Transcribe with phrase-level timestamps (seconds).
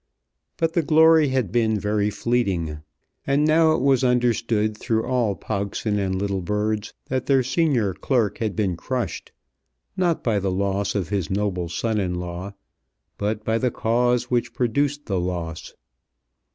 [0.57, 2.79] But the glory had been very fleeting.
[3.27, 8.55] And now it was understood through all Pogson and Littlebird's that their senior clerk had
[8.55, 9.31] been crushed,
[9.95, 12.55] not by the loss of his noble son in law,
[13.19, 15.75] but by the cause which produced the loss.